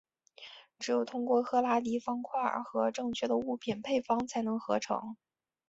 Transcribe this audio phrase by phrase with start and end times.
[0.79, 5.15] 只有通过赫拉迪方块和正确的物品配方才能合成。